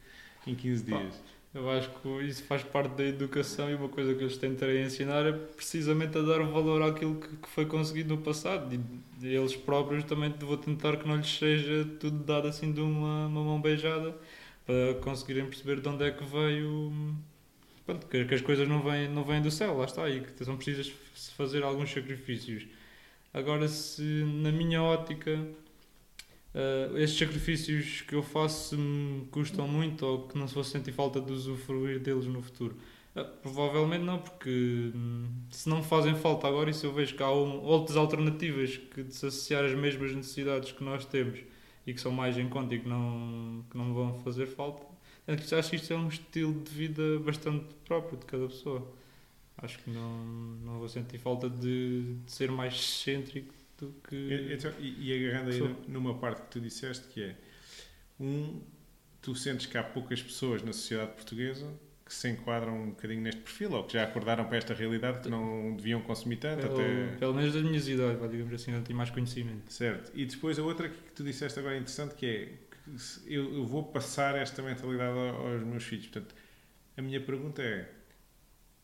em 0.45 0.55
15 0.55 0.83
dias. 0.83 1.21
Eu 1.53 1.69
acho 1.71 1.89
que 1.89 2.07
isso 2.23 2.43
faz 2.43 2.63
parte 2.63 2.95
da 2.95 3.03
educação 3.03 3.69
e 3.69 3.75
uma 3.75 3.89
coisa 3.89 4.13
que 4.13 4.21
eles 4.21 4.37
tentarem 4.37 4.83
ensinar 4.83 5.25
é 5.25 5.31
precisamente 5.31 6.17
a 6.17 6.21
dar 6.21 6.39
valor 6.43 6.81
àquilo 6.83 7.15
que, 7.15 7.49
foi 7.49 7.65
conseguido 7.65 8.15
no 8.15 8.21
passado. 8.21 8.79
E 9.21 9.27
eles 9.27 9.55
próprios 9.55 10.03
também 10.03 10.31
vou 10.39 10.57
tentar 10.57 10.97
que 10.97 11.07
não 11.07 11.15
lhes 11.15 11.37
seja 11.37 11.85
tudo 11.99 12.23
dado 12.23 12.47
assim 12.47 12.71
de 12.71 12.81
uma, 12.81 13.27
uma 13.27 13.43
mão 13.43 13.61
beijada 13.61 14.15
para 14.65 14.95
conseguirem 15.01 15.45
perceber 15.45 15.79
de 15.79 15.87
onde 15.89 16.03
é 16.03 16.11
que 16.11 16.23
veio. 16.25 16.91
Pronto, 17.85 18.05
que, 18.07 18.25
que, 18.25 18.35
as 18.35 18.41
coisas 18.41 18.67
não 18.67 18.81
vêm, 18.81 19.07
não 19.07 19.23
vêm 19.23 19.41
do 19.41 19.49
céu, 19.49 19.77
lá 19.77 19.85
está, 19.85 20.09
e 20.09 20.19
que 20.21 20.43
são 20.43 20.57
precisas 20.57 20.93
fazer 21.37 21.63
alguns 21.63 21.91
sacrifícios. 21.91 22.67
Agora, 23.33 23.67
se 23.67 24.01
na 24.01 24.51
minha 24.51 24.83
ótica 24.83 25.39
uh, 26.57 26.97
estes 26.97 27.19
sacrifícios 27.19 28.01
que 28.01 28.15
eu 28.15 28.23
faço 28.23 28.77
me 28.77 29.25
custam 29.27 29.67
muito 29.67 30.05
ou 30.05 30.27
que 30.27 30.37
não 30.37 30.47
se 30.47 30.55
vou 30.55 30.63
sentir 30.63 30.91
falta 30.91 31.21
de 31.21 31.31
usufruir 31.31 31.99
deles 31.99 32.25
no 32.25 32.41
futuro? 32.41 32.75
Uh, 33.15 33.25
provavelmente 33.41 34.03
não, 34.03 34.19
porque 34.19 34.91
um, 34.95 35.27
se 35.51 35.69
não 35.69 35.83
fazem 35.83 36.15
falta 36.15 36.47
agora 36.47 36.69
e 36.69 36.73
se 36.73 36.85
eu 36.85 36.93
vejo 36.93 37.15
que 37.15 37.23
há 37.23 37.31
um, 37.31 37.61
outras 37.63 37.95
alternativas 37.95 38.77
que 38.77 39.03
de 39.03 39.13
se 39.13 39.25
associar 39.27 39.63
às 39.63 39.73
mesmas 39.73 40.13
necessidades 40.13 40.71
que 40.71 40.83
nós 40.83 41.05
temos 41.05 41.39
e 41.85 41.93
que 41.93 42.01
são 42.01 42.11
mais 42.11 42.37
em 42.37 42.49
conta 42.49 42.75
e 42.75 42.79
que 42.79 42.89
não, 42.89 43.63
que 43.69 43.77
não 43.77 43.93
vão 43.93 44.19
fazer 44.23 44.47
falta, 44.47 44.83
acho 45.27 45.69
que 45.69 45.75
isto 45.75 45.93
é 45.93 45.95
um 45.95 46.07
estilo 46.07 46.53
de 46.61 46.71
vida 46.71 47.19
bastante 47.19 47.65
próprio 47.85 48.17
de 48.17 48.25
cada 48.25 48.47
pessoa. 48.47 48.85
Acho 49.57 49.79
que 49.79 49.89
não, 49.89 50.25
não 50.63 50.79
vou 50.79 50.87
sentir 50.87 51.17
falta 51.17 51.49
de, 51.49 52.13
de 52.25 52.31
ser 52.31 52.51
mais 52.51 52.73
excêntrico 52.73 53.53
do 53.77 53.93
que. 54.07 54.51
Então, 54.51 54.71
e, 54.79 55.11
e 55.11 55.27
agarrando 55.27 55.51
aí 55.51 55.75
numa 55.87 56.17
parte 56.17 56.41
que 56.43 56.47
tu 56.49 56.59
disseste, 56.59 57.07
que 57.07 57.23
é 57.23 57.35
um, 58.19 58.61
tu 59.21 59.35
sentes 59.35 59.65
que 59.65 59.77
há 59.77 59.83
poucas 59.83 60.21
pessoas 60.21 60.61
na 60.63 60.73
sociedade 60.73 61.11
portuguesa 61.13 61.67
que 62.07 62.13
se 62.13 62.29
enquadram 62.29 62.83
um 62.83 62.89
bocadinho 62.91 63.21
neste 63.21 63.41
perfil 63.41 63.73
ou 63.73 63.83
que 63.83 63.93
já 63.93 64.03
acordaram 64.03 64.45
para 64.45 64.57
esta 64.57 64.73
realidade 64.73 65.19
que 65.19 65.29
não 65.29 65.75
deviam 65.75 66.01
consumir 66.01 66.37
tanto. 66.37 66.61
Pelo, 66.61 66.79
até... 66.79 67.17
pelo 67.17 67.33
menos 67.33 67.53
das 67.53 67.61
minhas 67.61 67.85
idades, 67.85 68.31
digamos 68.31 68.53
assim, 68.53 68.71
não 68.71 68.81
tenho 68.81 68.95
mais 68.95 69.09
conhecimento. 69.09 69.71
Certo. 69.71 70.11
E 70.15 70.25
depois 70.25 70.57
a 70.57 70.63
outra 70.63 70.87
que 70.87 71.11
tu 71.13 71.23
disseste 71.23 71.59
agora 71.59 71.75
é 71.75 71.79
interessante 71.79 72.15
que 72.15 72.25
é 72.25 72.67
eu, 73.25 73.53
eu 73.53 73.65
vou 73.65 73.83
passar 73.83 74.35
esta 74.35 74.61
mentalidade 74.61 75.17
aos 75.17 75.63
meus 75.63 75.83
filhos. 75.83 76.07
Portanto, 76.07 76.33
a 76.95 77.01
minha 77.01 77.19
pergunta 77.19 77.61
é 77.61 77.89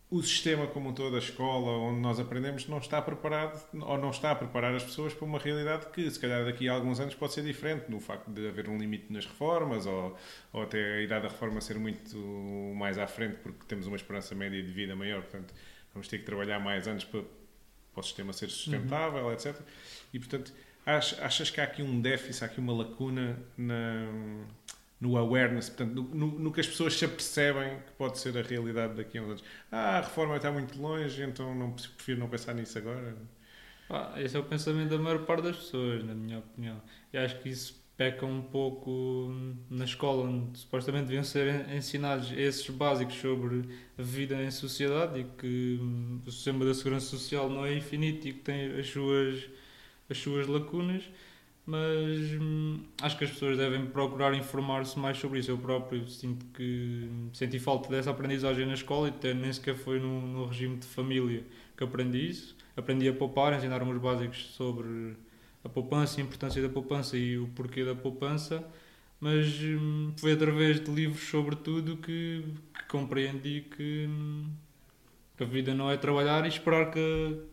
o 0.09 0.21
sistema 0.21 0.67
como 0.67 0.89
um 0.89 0.93
todo, 0.93 1.15
a 1.15 1.19
escola 1.19 1.71
onde 1.71 1.99
nós 1.99 2.19
aprendemos, 2.19 2.67
não 2.67 2.77
está 2.77 3.01
preparado 3.01 3.59
ou 3.81 3.97
não 3.97 4.11
está 4.11 4.31
a 4.31 4.35
preparar 4.35 4.75
as 4.75 4.83
pessoas 4.83 5.13
para 5.13 5.25
uma 5.25 5.39
realidade 5.39 5.87
que, 5.87 6.09
se 6.09 6.19
calhar, 6.19 6.45
daqui 6.45 6.69
a 6.69 6.73
alguns 6.73 6.99
anos 6.99 7.15
pode 7.15 7.33
ser 7.33 7.43
diferente, 7.43 7.89
no 7.89 7.99
facto 7.99 8.29
de 8.29 8.47
haver 8.47 8.69
um 8.69 8.77
limite 8.77 9.11
nas 9.11 9.25
reformas 9.25 9.87
ou, 9.87 10.15
ou 10.51 10.61
até 10.61 10.97
a 10.97 11.01
idade 11.01 11.23
da 11.23 11.29
reforma 11.29 11.59
ser 11.61 11.79
muito 11.79 12.15
mais 12.75 12.97
à 12.99 13.07
frente 13.07 13.37
porque 13.37 13.65
temos 13.67 13.87
uma 13.87 13.95
esperança 13.95 14.35
média 14.35 14.61
de 14.61 14.71
vida 14.71 14.95
maior, 14.95 15.21
portanto, 15.23 15.53
vamos 15.93 16.07
ter 16.07 16.19
que 16.19 16.25
trabalhar 16.25 16.59
mais 16.59 16.87
anos 16.87 17.03
para, 17.05 17.21
para 17.21 17.99
o 17.99 18.03
sistema 18.03 18.33
ser 18.33 18.49
sustentável, 18.49 19.25
uhum. 19.25 19.33
etc. 19.33 19.59
E, 20.13 20.19
portanto, 20.19 20.53
achas 20.85 21.49
que 21.49 21.59
há 21.59 21.63
aqui 21.63 21.81
um 21.81 21.99
déficit, 21.99 22.43
há 22.43 22.47
aqui 22.47 22.59
uma 22.59 22.73
lacuna 22.73 23.39
na 23.57 24.45
no 25.03 25.17
awareness, 25.17 25.69
portanto, 25.69 25.95
no, 25.95 26.03
no, 26.15 26.39
no, 26.39 26.51
que 26.51 26.61
as 26.61 26.67
pessoas 26.67 26.97
se 26.97 27.03
apercebem 27.03 27.79
que 27.79 27.91
pode 27.97 28.17
ser 28.19 28.37
a 28.37 28.41
realidade 28.41 28.95
daqui 28.95 29.17
a 29.17 29.21
uns 29.21 29.27
anos. 29.27 29.43
Ah, 29.69 29.97
a 29.97 30.01
reforma 30.01 30.37
está 30.37 30.49
muito 30.49 30.81
longe, 30.81 31.21
então 31.21 31.53
não, 31.53 31.73
prefiro 31.73 32.21
não 32.21 32.29
pensar 32.29 32.53
nisso 32.53 32.77
agora. 32.77 33.17
Ah, 33.89 34.13
esse 34.17 34.37
é 34.37 34.39
o 34.39 34.43
pensamento 34.43 34.91
da 34.91 34.97
maior 34.97 35.25
parte 35.25 35.43
das 35.43 35.57
pessoas, 35.57 36.05
na 36.05 36.15
minha 36.15 36.39
opinião. 36.39 36.81
E 37.11 37.17
acho 37.17 37.37
que 37.41 37.49
isso 37.49 37.83
peca 37.97 38.25
um 38.25 38.41
pouco 38.41 39.29
na 39.69 39.83
escola, 39.83 40.23
onde 40.23 40.57
supostamente 40.57 41.07
deviam 41.07 41.23
ser 41.23 41.69
ensinados 41.69 42.31
esses 42.31 42.67
básicos 42.69 43.15
sobre 43.15 43.69
a 43.97 44.01
vida 44.01 44.41
em 44.41 44.49
sociedade 44.51 45.19
e 45.19 45.25
que 45.37 45.79
hum, 45.81 46.21
o 46.25 46.31
sistema 46.31 46.63
da 46.63 46.73
segurança 46.73 47.07
social 47.07 47.49
não 47.49 47.65
é 47.65 47.75
infinito 47.75 48.25
e 48.25 48.33
que 48.33 48.39
tem 48.39 48.79
as 48.79 48.87
suas, 48.87 49.49
as 50.09 50.17
suas 50.17 50.47
lacunas 50.47 51.03
mas 51.65 52.19
hum, 52.39 52.81
acho 53.01 53.17
que 53.17 53.23
as 53.23 53.31
pessoas 53.31 53.57
devem 53.57 53.85
procurar 53.85 54.33
informar-se 54.33 54.99
mais 54.99 55.17
sobre 55.17 55.39
isso. 55.39 55.51
Eu 55.51 55.57
próprio 55.57 56.07
sinto 56.09 56.45
que 56.47 57.09
senti 57.33 57.59
falta 57.59 57.89
dessa 57.89 58.11
aprendizagem 58.11 58.65
na 58.65 58.73
escola 58.73 59.07
e 59.07 59.11
até 59.11 59.33
nem 59.33 59.51
sequer 59.53 59.75
foi 59.75 59.99
no, 59.99 60.21
no 60.21 60.45
regime 60.47 60.77
de 60.77 60.87
família 60.87 61.43
que 61.77 61.83
aprendi 61.83 62.29
isso. 62.29 62.55
Aprendi 62.75 63.07
a 63.07 63.13
poupar, 63.13 63.53
ensinaram 63.55 63.89
os 63.89 63.97
básicos 63.97 64.45
sobre 64.55 65.15
a 65.63 65.69
poupança, 65.69 66.19
a 66.19 66.23
importância 66.23 66.61
da 66.61 66.69
poupança 66.69 67.17
e 67.17 67.37
o 67.37 67.47
porquê 67.49 67.85
da 67.85 67.95
poupança, 67.95 68.63
mas 69.19 69.47
hum, 69.61 70.11
foi 70.17 70.33
através 70.33 70.83
de 70.83 70.91
livros 70.91 71.23
sobre 71.29 71.55
tudo 71.55 71.97
que, 71.97 72.43
que 72.77 72.85
compreendi 72.89 73.61
que, 73.61 74.07
hum, 74.09 74.49
que 75.37 75.43
a 75.43 75.47
vida 75.47 75.73
não 75.73 75.89
é 75.89 75.97
trabalhar 75.97 76.45
e 76.45 76.49
esperar 76.49 76.91
que, 76.91 76.99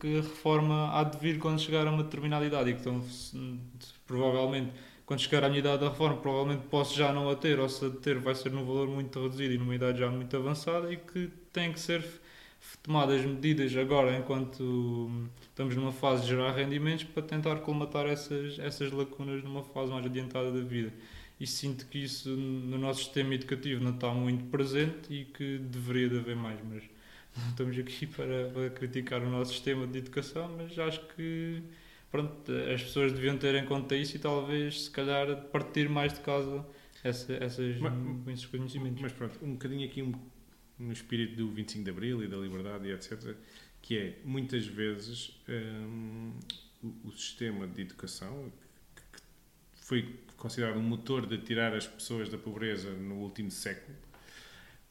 que 0.00 0.18
a 0.18 0.22
reforma 0.22 0.98
há 0.98 1.04
de 1.04 1.18
vir 1.18 1.38
quando 1.38 1.60
chegar 1.60 1.86
a 1.86 1.90
uma 1.90 2.02
determinada 2.02 2.44
idade 2.44 2.70
e 2.70 2.74
que 2.74 2.80
então, 2.80 3.00
provavelmente 4.10 4.72
quando 5.06 5.20
chegar 5.20 5.44
à 5.44 5.48
minha 5.48 5.60
idade 5.60 5.80
da 5.82 5.88
reforma, 5.88 6.16
provavelmente 6.16 6.66
posso 6.68 6.96
já 6.96 7.12
não 7.12 7.30
a 7.30 7.36
ter, 7.36 7.58
ou 7.58 7.68
se 7.68 7.84
a 7.84 7.90
ter 7.90 8.18
vai 8.18 8.34
ser 8.34 8.50
num 8.50 8.64
valor 8.64 8.88
muito 8.88 9.20
reduzido 9.20 9.54
e 9.54 9.58
numa 9.58 9.74
idade 9.74 9.98
já 9.98 10.08
muito 10.08 10.36
avançada 10.36 10.92
e 10.92 10.96
que 10.96 11.30
tem 11.52 11.72
que 11.72 11.80
ser 11.80 12.04
tomadas 12.82 13.24
medidas 13.24 13.76
agora, 13.76 14.16
enquanto 14.16 15.10
estamos 15.42 15.74
numa 15.74 15.92
fase 15.92 16.22
de 16.22 16.28
gerar 16.28 16.52
rendimentos, 16.52 17.04
para 17.04 17.22
tentar 17.22 17.56
colmatar 17.56 18.06
essas, 18.06 18.58
essas 18.58 18.92
lacunas 18.92 19.42
numa 19.42 19.62
fase 19.62 19.90
mais 19.90 20.06
adiantada 20.06 20.52
da 20.52 20.60
vida. 20.60 20.92
E 21.40 21.46
sinto 21.46 21.86
que 21.86 21.98
isso 22.04 22.28
no 22.28 22.78
nosso 22.78 23.02
sistema 23.04 23.34
educativo 23.34 23.82
não 23.82 23.94
está 23.94 24.12
muito 24.12 24.44
presente 24.44 25.12
e 25.12 25.24
que 25.24 25.58
deveria 25.58 26.08
de 26.08 26.18
haver 26.18 26.36
mais, 26.36 26.58
mas 26.68 26.84
não 27.36 27.48
estamos 27.50 27.78
aqui 27.78 28.06
para, 28.06 28.48
para 28.50 28.70
criticar 28.70 29.22
o 29.22 29.30
nosso 29.30 29.52
sistema 29.52 29.86
de 29.86 29.98
educação, 29.98 30.48
mas 30.56 30.78
acho 30.78 31.00
que 31.16 31.62
pronto, 32.10 32.52
as 32.74 32.82
pessoas 32.82 33.12
deviam 33.12 33.36
ter 33.36 33.54
em 33.54 33.64
conta 33.64 33.94
isso 33.94 34.16
e 34.16 34.18
talvez, 34.18 34.84
se 34.84 34.90
calhar, 34.90 35.44
partir 35.46 35.88
mais 35.88 36.12
de 36.12 36.20
casa 36.20 36.66
essa, 37.02 37.32
essas, 37.34 37.78
mas, 37.78 37.92
esses 38.28 38.46
conhecimentos. 38.46 39.00
Mas 39.00 39.12
pronto, 39.12 39.38
um 39.42 39.52
bocadinho 39.52 39.86
aqui 39.86 40.02
um, 40.02 40.12
no 40.78 40.92
espírito 40.92 41.36
do 41.36 41.50
25 41.50 41.84
de 41.84 41.90
Abril 41.90 42.24
e 42.24 42.28
da 42.28 42.36
liberdade 42.36 42.88
e 42.88 42.92
etc., 42.92 43.36
que 43.82 43.96
é, 43.96 44.18
muitas 44.24 44.66
vezes, 44.66 45.40
um, 45.48 46.32
o, 46.82 47.08
o, 47.08 47.12
sistema 47.12 47.66
de 47.66 47.82
educação, 47.82 48.52
que, 48.94 49.02
que 49.02 49.84
foi 49.84 50.20
considerado 50.36 50.76
um 50.76 50.82
motor 50.82 51.26
de 51.26 51.38
tirar 51.38 51.74
as 51.74 51.86
pessoas 51.86 52.28
da 52.28 52.36
pobreza 52.36 52.90
no 52.90 53.16
último 53.16 53.50
século, 53.50 53.96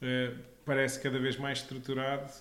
uh, 0.02 0.38
parece 0.64 1.00
cada 1.00 1.20
vez 1.20 1.36
mais 1.36 1.58
estruturado 1.58 2.32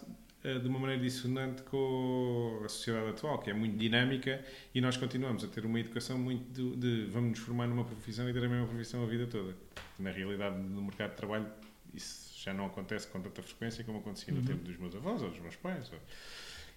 de 0.41 0.67
uma 0.67 0.79
maneira 0.79 1.01
dissonante 1.01 1.61
com 1.63 2.61
a 2.63 2.69
sociedade 2.69 3.09
atual, 3.09 3.39
que 3.39 3.49
é 3.49 3.53
muito 3.53 3.77
dinâmica 3.77 4.43
e 4.73 4.79
nós 4.79 4.95
continuamos 4.95 5.43
a 5.43 5.47
ter 5.47 5.65
uma 5.65 5.79
educação 5.79 6.17
muito 6.17 6.49
de, 6.53 6.77
de 6.77 7.11
vamos 7.11 7.31
nos 7.31 7.39
formar 7.39 7.67
numa 7.67 7.83
profissão 7.83 8.29
e 8.29 8.33
ter 8.33 8.43
a 8.43 8.47
mesma 8.47 8.65
profissão 8.65 9.03
a 9.03 9.05
vida 9.05 9.27
toda. 9.27 9.53
Na 9.97 10.11
realidade, 10.11 10.57
no 10.57 10.81
mercado 10.81 11.11
de 11.11 11.17
trabalho, 11.17 11.47
isso 11.93 12.41
já 12.41 12.53
não 12.53 12.67
acontece 12.67 13.07
com 13.07 13.19
tanta 13.19 13.43
frequência 13.43 13.83
como 13.83 13.99
acontecia 13.99 14.33
no 14.33 14.39
uhum. 14.39 14.45
tempo 14.45 14.63
dos 14.63 14.77
meus 14.77 14.95
avós 14.95 15.21
ou 15.21 15.29
dos 15.29 15.39
meus 15.39 15.57
pais. 15.57 15.91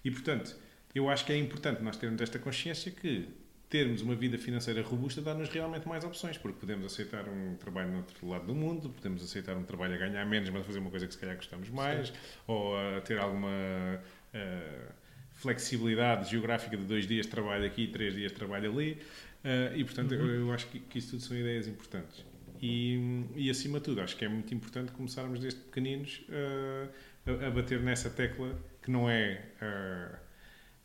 E, 0.03 0.11
portanto, 0.11 0.55
eu 0.93 1.09
acho 1.09 1.25
que 1.25 1.31
é 1.31 1.37
importante 1.37 1.81
nós 1.81 1.95
termos 1.95 2.21
esta 2.21 2.37
consciência 2.37 2.91
que 2.91 3.29
termos 3.73 4.03
uma 4.03 4.13
vida 4.13 4.37
financeira 4.37 4.83
robusta 4.83 5.19
dá-nos 5.19 5.49
realmente 5.49 5.87
mais 5.87 6.03
opções, 6.03 6.37
porque 6.37 6.59
podemos 6.59 6.85
aceitar 6.85 7.27
um 7.27 7.55
trabalho 7.55 7.89
no 7.89 7.97
outro 7.97 8.29
lado 8.29 8.45
do 8.45 8.53
mundo, 8.53 8.87
podemos 8.87 9.23
aceitar 9.23 9.57
um 9.57 9.63
trabalho 9.63 9.95
a 9.95 9.97
ganhar 9.97 10.23
menos, 10.27 10.47
mas 10.51 10.61
a 10.61 10.63
fazer 10.63 10.77
uma 10.77 10.91
coisa 10.91 11.07
que 11.07 11.13
se 11.13 11.19
calhar 11.19 11.35
gostamos 11.35 11.69
mais, 11.69 12.09
Sim. 12.09 12.13
ou 12.45 12.77
a 12.77 13.01
ter 13.01 13.17
alguma 13.17 13.49
uh, 13.49 14.93
flexibilidade 15.33 16.29
geográfica 16.29 16.77
de 16.77 16.83
dois 16.83 17.07
dias 17.07 17.25
de 17.25 17.31
trabalho 17.31 17.65
aqui, 17.65 17.87
três 17.87 18.13
dias 18.13 18.31
de 18.31 18.37
trabalho 18.37 18.71
ali. 18.71 18.91
Uh, 19.43 19.75
e, 19.75 19.83
portanto, 19.83 20.11
uhum. 20.11 20.19
eu, 20.19 20.41
eu, 20.41 20.53
acho 20.53 20.67
que, 20.67 20.79
que 20.79 20.99
isso 20.99 21.09
tudo 21.09 21.23
são 21.23 21.35
ideias 21.35 21.67
importantes. 21.67 22.23
E, 22.61 23.25
e, 23.35 23.49
acima 23.49 23.79
de 23.79 23.85
tudo, 23.85 24.01
acho 24.01 24.15
que 24.15 24.23
é 24.23 24.29
muito 24.29 24.53
importante 24.53 24.91
começarmos 24.91 25.39
desde 25.39 25.59
pequeninos 25.61 26.23
uh, 26.29 26.89
a, 27.25 27.47
a, 27.47 27.49
bater 27.49 27.79
nessa 27.79 28.11
tecla 28.11 28.55
que 28.83 28.91
não 28.91 29.09
é 29.09 29.41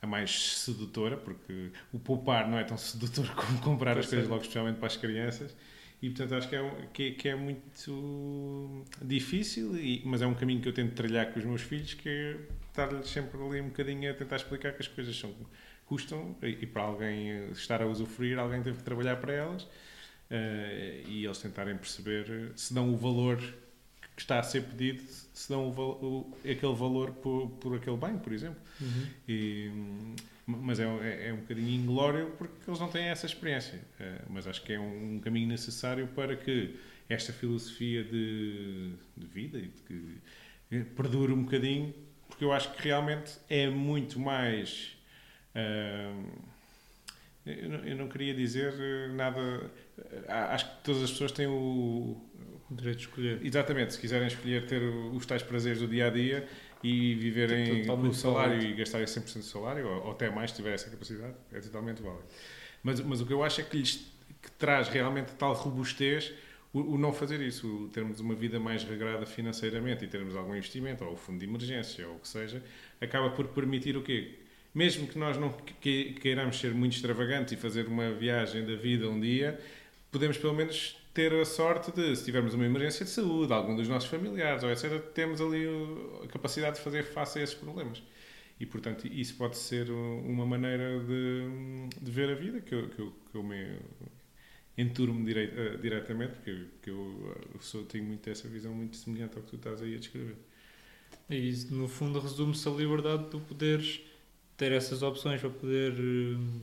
a 0.00 0.06
mais 0.06 0.58
sedutora, 0.58 1.16
porque 1.16 1.70
o 1.92 1.98
poupar 1.98 2.48
não 2.48 2.58
é 2.58 2.64
tão 2.64 2.76
sedutor 2.76 3.28
como 3.34 3.60
comprar 3.60 3.98
as 3.98 4.06
coisas 4.06 4.28
logo, 4.28 4.42
especialmente 4.42 4.76
para 4.76 4.86
as 4.86 4.96
crianças. 4.96 5.54
E 6.00 6.10
portanto 6.10 6.34
acho 6.36 6.48
que 6.48 6.54
é, 6.54 6.88
que, 6.92 7.10
que 7.12 7.28
é 7.28 7.34
muito 7.34 8.84
difícil, 9.02 9.76
e, 9.76 10.00
mas 10.04 10.22
é 10.22 10.26
um 10.26 10.34
caminho 10.34 10.60
que 10.60 10.68
eu 10.68 10.72
tento 10.72 10.94
trilhar 10.94 11.32
com 11.32 11.40
os 11.40 11.44
meus 11.44 11.62
filhos, 11.62 11.94
que 11.94 12.08
é 12.08 12.36
estar-lhes 12.68 13.08
sempre 13.08 13.40
ali 13.42 13.60
um 13.60 13.66
bocadinho 13.68 14.08
a 14.08 14.14
tentar 14.14 14.36
explicar 14.36 14.72
que 14.72 14.82
as 14.82 14.86
coisas 14.86 15.18
são, 15.18 15.34
custam 15.86 16.36
e, 16.40 16.50
e 16.50 16.66
para 16.66 16.82
alguém 16.82 17.50
estar 17.50 17.82
a 17.82 17.86
usufruir, 17.86 18.38
alguém 18.38 18.62
teve 18.62 18.78
que 18.78 18.84
trabalhar 18.84 19.16
para 19.16 19.32
elas 19.32 19.64
uh, 19.64 21.08
e 21.08 21.24
eles 21.24 21.38
tentarem 21.38 21.76
perceber 21.76 22.52
se 22.54 22.72
dão 22.72 22.92
o 22.92 22.96
valor 22.96 23.42
que 24.18 24.22
está 24.22 24.40
a 24.40 24.42
ser 24.42 24.64
pedido 24.64 25.00
se 25.32 25.48
dão 25.48 25.68
o, 25.68 25.80
o, 25.80 26.36
aquele 26.40 26.74
valor 26.74 27.12
por, 27.12 27.48
por 27.50 27.76
aquele 27.76 27.96
bem, 27.96 28.18
por 28.18 28.32
exemplo. 28.32 28.60
Uhum. 28.80 29.06
E, 29.28 29.70
mas 30.44 30.80
é, 30.80 30.84
é, 30.84 31.28
é, 31.28 31.32
um 31.32 31.36
bocadinho 31.36 31.68
inglório 31.68 32.34
porque 32.36 32.68
eles 32.68 32.80
não 32.80 32.88
têm 32.88 33.04
essa 33.04 33.26
experiência. 33.26 33.80
É, 34.00 34.22
mas 34.28 34.48
acho 34.48 34.60
que 34.64 34.72
é 34.72 34.80
um, 34.80 35.14
um, 35.14 35.20
caminho 35.20 35.46
necessário 35.46 36.08
para 36.08 36.34
que 36.34 36.74
esta 37.08 37.32
filosofia 37.32 38.02
de, 38.02 38.90
de 39.16 39.26
vida 39.28 39.56
e 39.56 39.68
de 39.68 39.82
que 39.82 40.84
perdure 40.96 41.32
um 41.32 41.44
bocadinho, 41.44 41.94
porque 42.26 42.44
eu 42.44 42.52
acho 42.52 42.72
que 42.72 42.82
realmente 42.82 43.38
é 43.48 43.70
muito 43.70 44.18
mais. 44.18 44.96
Uh, 45.54 46.26
eu, 47.46 47.68
não, 47.68 47.78
eu 47.84 47.96
não 47.96 48.08
queria 48.08 48.34
dizer 48.34 48.74
nada. 49.10 49.70
Acho 50.26 50.68
que 50.68 50.82
todas 50.82 51.04
as 51.04 51.10
pessoas 51.12 51.30
têm 51.30 51.46
o, 51.46 52.20
o 52.70 52.74
direito 52.74 52.98
de 52.98 53.04
escolher. 53.04 53.40
Exatamente, 53.42 53.94
se 53.94 54.00
quiserem 54.00 54.26
escolher 54.26 54.66
ter 54.66 54.82
os 54.82 55.24
tais 55.26 55.42
prazeres 55.42 55.80
do 55.80 55.88
dia 55.88 56.06
a 56.06 56.10
dia 56.10 56.48
e 56.82 57.14
viverem 57.14 57.84
com 57.86 57.94
o 57.94 58.14
salário 58.14 58.54
válido. 58.54 58.72
e 58.72 58.76
gastarem 58.76 59.06
100% 59.06 59.34
do 59.34 59.42
salário, 59.42 59.86
ou, 59.86 60.06
ou, 60.06 60.10
até 60.12 60.30
mais, 60.30 60.50
se 60.50 60.56
tiver 60.56 60.74
essa 60.74 60.90
capacidade, 60.90 61.34
é 61.52 61.60
totalmente 61.60 62.02
válido. 62.02 62.24
Mas, 62.82 63.00
mas 63.00 63.20
o 63.20 63.26
que 63.26 63.32
eu 63.32 63.42
acho 63.42 63.60
é 63.60 63.64
que 63.64 63.76
lhes 63.76 64.12
que 64.40 64.50
traz 64.52 64.88
realmente 64.88 65.32
tal 65.32 65.52
robustez 65.52 66.32
o, 66.72 66.94
o, 66.94 66.98
não 66.98 67.12
fazer 67.12 67.40
isso, 67.40 67.66
o 67.66 67.88
termos 67.88 68.20
uma 68.20 68.34
vida 68.34 68.60
mais 68.60 68.84
regrada 68.84 69.24
financeiramente 69.26 70.04
e 70.04 70.08
termos 70.08 70.36
algum 70.36 70.54
investimento, 70.54 71.04
ou 71.04 71.14
o 71.14 71.16
fundo 71.16 71.38
de 71.38 71.46
emergência, 71.46 72.06
ou 72.06 72.16
o 72.16 72.18
que 72.18 72.28
seja, 72.28 72.62
acaba 73.00 73.30
por 73.30 73.48
permitir 73.48 73.96
o 73.96 74.02
quê? 74.02 74.34
Mesmo 74.74 75.08
que 75.08 75.18
nós 75.18 75.38
não 75.38 75.50
queiramos 75.80 76.60
ser 76.60 76.74
muito 76.74 76.94
extravagantes 76.94 77.52
e 77.52 77.56
fazer 77.56 77.86
uma 77.86 78.12
viagem 78.12 78.64
da 78.64 78.76
vida 78.76 79.08
um 79.08 79.18
dia, 79.18 79.58
podemos 80.12 80.36
pelo 80.36 80.54
menos 80.54 80.97
ter 81.18 81.34
a 81.34 81.44
sorte 81.44 81.90
de, 81.90 82.14
se 82.14 82.24
tivermos 82.24 82.54
uma 82.54 82.64
emergência 82.64 83.04
de 83.04 83.10
saúde, 83.10 83.52
algum 83.52 83.74
dos 83.74 83.88
nossos 83.88 84.08
familiares, 84.08 84.62
ou 84.62 84.70
etc., 84.70 85.00
temos 85.12 85.40
ali 85.40 85.66
a 86.22 86.28
capacidade 86.28 86.76
de 86.76 86.82
fazer 86.82 87.02
face 87.02 87.40
a 87.40 87.42
esses 87.42 87.56
problemas. 87.56 88.00
E, 88.60 88.64
portanto, 88.64 89.04
isso 89.08 89.34
pode 89.34 89.56
ser 89.56 89.90
uma 89.90 90.46
maneira 90.46 91.00
de, 91.00 91.88
de 92.00 92.08
ver 92.08 92.30
a 92.30 92.36
vida 92.36 92.60
que 92.60 92.72
eu, 92.72 92.88
que 92.88 93.00
eu, 93.00 93.12
que 93.32 93.36
eu 93.36 93.42
me 93.42 93.80
enturmo 94.76 95.20
uh, 95.20 95.78
diretamente, 95.82 96.34
porque 96.34 96.66
que 96.82 96.90
eu, 96.90 97.36
eu 97.52 97.60
sou, 97.60 97.82
tenho 97.82 98.04
muito 98.04 98.30
essa 98.30 98.46
visão 98.46 98.72
muito 98.72 98.96
semelhante 98.96 99.36
ao 99.36 99.42
que 99.42 99.50
tu 99.50 99.56
estás 99.56 99.82
aí 99.82 99.96
a 99.96 99.98
descrever. 99.98 100.36
E 101.28 101.52
no 101.72 101.88
fundo, 101.88 102.20
resume-se 102.20 102.68
a 102.68 102.70
liberdade 102.70 103.28
de 103.28 103.40
poderes 103.40 104.02
ter 104.56 104.70
essas 104.70 105.02
opções 105.02 105.40
para 105.40 105.50
poder, 105.50 105.94
uh, 105.94 106.60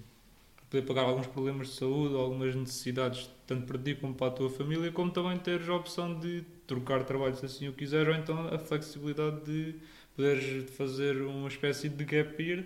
poder 0.70 0.84
pagar 0.84 1.02
alguns 1.02 1.28
problemas 1.28 1.68
de 1.68 1.74
saúde, 1.74 2.16
algumas 2.16 2.56
necessidades 2.56 3.30
tanto 3.46 3.66
para 3.66 3.78
ti 3.78 3.96
como 3.96 4.14
para 4.14 4.28
a 4.28 4.32
tua 4.32 4.50
família, 4.50 4.92
como 4.92 5.12
também 5.12 5.38
teres 5.38 5.68
a 5.70 5.76
opção 5.76 6.20
de 6.20 6.44
trocar 6.66 7.04
trabalho 7.04 7.36
se 7.36 7.46
assim 7.46 7.68
o 7.68 7.74
quiseres, 7.74 8.08
ou 8.08 8.16
então 8.16 8.48
a 8.48 8.58
flexibilidade 8.58 9.42
de 9.46 9.76
poderes 10.16 10.70
fazer 10.72 11.22
uma 11.22 11.48
espécie 11.48 11.90
de 11.90 12.04
gap 12.04 12.42
year 12.42 12.64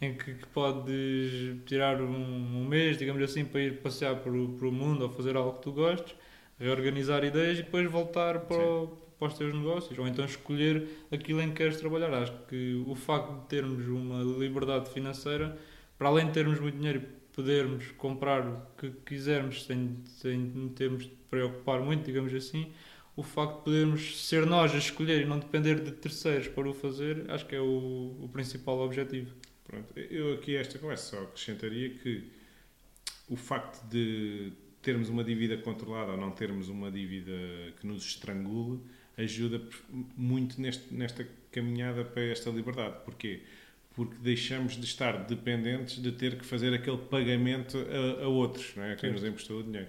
em 0.00 0.14
que, 0.14 0.34
que 0.34 0.46
podes 0.48 1.56
tirar 1.66 2.00
um, 2.00 2.14
um, 2.14 2.64
mês, 2.64 2.96
digamos 2.96 3.22
assim, 3.22 3.44
para 3.44 3.60
ir 3.60 3.82
passear 3.82 4.16
por, 4.16 4.32
por 4.32 4.66
o 4.68 4.72
mundo 4.72 5.02
ou 5.02 5.10
fazer 5.10 5.36
algo 5.36 5.58
que 5.58 5.62
tu 5.62 5.72
gostes, 5.72 6.14
reorganizar 6.58 7.22
ideias 7.24 7.58
e 7.58 7.62
depois 7.62 7.90
voltar 7.90 8.40
para, 8.40 8.62
o, 8.62 8.88
para 9.18 9.28
os 9.28 9.34
teus 9.34 9.54
negócios, 9.54 9.98
ou 9.98 10.06
então 10.06 10.24
escolher 10.24 10.88
aquilo 11.10 11.42
em 11.42 11.48
que 11.50 11.56
queres 11.56 11.78
trabalhar. 11.78 12.12
Acho 12.14 12.32
que 12.48 12.82
o 12.86 12.94
facto 12.94 13.40
de 13.40 13.46
termos 13.46 13.86
uma 13.88 14.22
liberdade 14.22 14.88
financeira, 14.90 15.58
para 15.98 16.08
além 16.08 16.26
de 16.26 16.32
termos 16.32 16.58
muito 16.58 16.78
dinheiro 16.78 17.02
podermos 17.34 17.90
comprar 17.92 18.46
o 18.46 18.60
que 18.78 18.90
quisermos 19.06 19.64
sem, 19.64 19.96
sem 20.04 20.68
termos 20.76 21.04
de 21.04 21.12
preocupar 21.30 21.80
muito, 21.80 22.04
digamos 22.04 22.34
assim, 22.34 22.72
o 23.16 23.22
facto 23.22 23.58
de 23.58 23.64
podermos 23.64 24.26
ser 24.26 24.46
nós 24.46 24.74
a 24.74 24.78
escolher 24.78 25.22
e 25.22 25.24
não 25.24 25.38
depender 25.38 25.80
de 25.80 25.92
terceiros 25.92 26.48
para 26.48 26.68
o 26.68 26.74
fazer, 26.74 27.30
acho 27.30 27.46
que 27.46 27.54
é 27.54 27.60
o, 27.60 28.16
o 28.20 28.28
principal 28.32 28.78
objetivo. 28.80 29.34
Pronto, 29.64 29.98
eu 29.98 30.34
aqui 30.34 30.56
esta 30.56 30.78
conversa 30.78 31.16
só 31.16 31.22
acrescentaria 31.22 31.90
que 31.90 32.24
o 33.28 33.36
facto 33.36 33.86
de 33.88 34.52
termos 34.82 35.08
uma 35.08 35.22
dívida 35.22 35.56
controlada 35.58 36.12
ou 36.12 36.16
não 36.16 36.30
termos 36.30 36.68
uma 36.68 36.90
dívida 36.90 37.32
que 37.78 37.86
nos 37.86 38.04
estrangule 38.04 38.80
ajuda 39.16 39.60
muito 40.16 40.60
neste, 40.60 40.92
nesta 40.92 41.26
caminhada 41.52 42.04
para 42.04 42.22
esta 42.22 42.50
liberdade. 42.50 42.96
Porquê? 43.04 43.36
porque 43.36 43.59
deixamos 44.04 44.76
de 44.76 44.84
estar 44.84 45.24
dependentes 45.24 46.02
de 46.02 46.12
ter 46.12 46.38
que 46.38 46.44
fazer 46.44 46.72
aquele 46.74 46.98
pagamento 46.98 47.76
a, 47.78 48.24
a 48.24 48.28
outros, 48.28 48.74
não 48.76 48.84
é? 48.84 48.92
a 48.92 48.96
quem 48.96 49.12
nos 49.12 49.24
emprestou 49.24 49.60
o 49.60 49.62
dinheiro. 49.62 49.88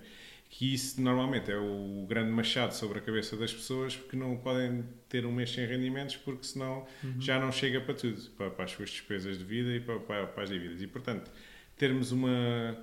Que 0.49 0.73
isso 0.73 1.01
normalmente 1.01 1.49
é 1.49 1.57
o 1.57 2.05
grande 2.07 2.29
machado 2.29 2.73
sobre 2.73 2.99
a 2.99 3.01
cabeça 3.01 3.37
das 3.37 3.53
pessoas 3.53 3.95
porque 3.95 4.17
não 4.17 4.35
podem 4.35 4.83
ter 5.07 5.25
um 5.25 5.31
mês 5.31 5.51
sem 5.51 5.65
rendimentos 5.65 6.17
porque 6.17 6.43
senão 6.45 6.85
uhum. 7.03 7.21
já 7.21 7.39
não 7.39 7.51
chega 7.51 7.79
para 7.79 7.93
tudo, 7.93 8.21
para, 8.31 8.49
para, 8.49 8.65
as 8.65 8.71
suas 8.71 8.89
despesas 8.89 9.37
de 9.37 9.45
vida 9.45 9.69
e 9.69 9.79
para, 9.79 9.99
para, 9.99 10.27
para 10.27 10.43
as 10.43 10.49
dívidas. 10.49 10.81
E 10.81 10.87
portanto, 10.87 11.31
termos 11.77 12.11
uma. 12.11 12.77